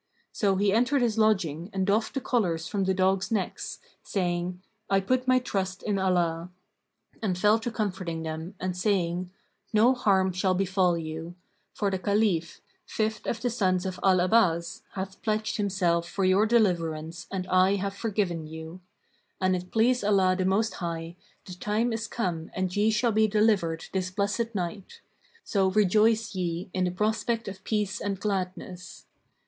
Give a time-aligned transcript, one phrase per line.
[0.31, 4.99] So he entered his lodging and doffed the collars from the dogs' necks, saying, "I
[4.99, 6.49] put my trust in Allah,"
[7.21, 9.29] and fell to comforting them and saying,
[9.73, 11.35] "No harm shall befal you;
[11.75, 16.47] for the Caliph, fifth[FN#537] of the sons of Al Abbas, hath pledged himself for your
[16.47, 18.81] deliverance and I have forgiven you.
[19.39, 21.15] An it please Allah the Most High,
[21.45, 24.99] the time is come and ye shall be delivered this blessed night;
[25.43, 29.05] so rejoice ye in the prospect of peace and gladness."